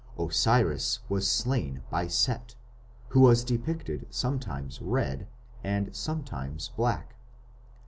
[0.17, 2.55] Osiris was slain by Set,
[3.09, 5.27] who was depicted sometimes red
[5.63, 7.13] and sometimes black.